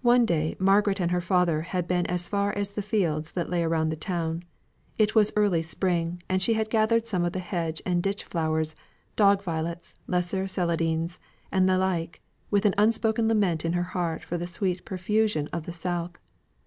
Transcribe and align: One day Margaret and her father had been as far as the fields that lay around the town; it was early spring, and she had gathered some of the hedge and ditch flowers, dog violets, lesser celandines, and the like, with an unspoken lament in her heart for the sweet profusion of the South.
One 0.00 0.24
day 0.24 0.56
Margaret 0.58 0.98
and 0.98 1.10
her 1.10 1.20
father 1.20 1.60
had 1.60 1.86
been 1.86 2.06
as 2.06 2.26
far 2.26 2.56
as 2.56 2.72
the 2.72 2.80
fields 2.80 3.32
that 3.32 3.50
lay 3.50 3.62
around 3.62 3.90
the 3.90 3.96
town; 3.96 4.44
it 4.96 5.14
was 5.14 5.30
early 5.36 5.60
spring, 5.60 6.22
and 6.26 6.40
she 6.40 6.54
had 6.54 6.70
gathered 6.70 7.06
some 7.06 7.22
of 7.22 7.34
the 7.34 7.38
hedge 7.38 7.82
and 7.84 8.02
ditch 8.02 8.24
flowers, 8.24 8.74
dog 9.14 9.42
violets, 9.42 9.94
lesser 10.06 10.44
celandines, 10.48 11.18
and 11.50 11.68
the 11.68 11.76
like, 11.76 12.22
with 12.50 12.64
an 12.64 12.74
unspoken 12.78 13.28
lament 13.28 13.62
in 13.62 13.74
her 13.74 13.82
heart 13.92 14.24
for 14.24 14.38
the 14.38 14.46
sweet 14.46 14.86
profusion 14.86 15.50
of 15.52 15.66
the 15.66 15.72
South. 15.72 16.12